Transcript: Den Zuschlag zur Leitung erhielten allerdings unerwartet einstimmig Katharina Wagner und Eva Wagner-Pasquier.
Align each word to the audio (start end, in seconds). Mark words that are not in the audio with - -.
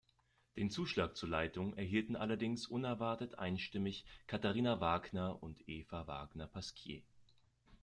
Den 0.55 0.71
Zuschlag 0.71 1.15
zur 1.15 1.29
Leitung 1.29 1.77
erhielten 1.77 2.15
allerdings 2.15 2.65
unerwartet 2.65 3.37
einstimmig 3.37 4.03
Katharina 4.25 4.79
Wagner 4.81 5.43
und 5.43 5.69
Eva 5.69 6.07
Wagner-Pasquier. 6.07 7.03